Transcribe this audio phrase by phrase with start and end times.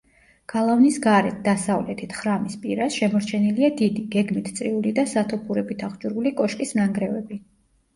[0.53, 7.45] გალავნის გარეთ, დასავლეთით, ხრამის პირას, შემორჩენილია დიდი, გეგმით წრიული და სათოფურებით აღჭურვილი კოშკის ნანგრევები.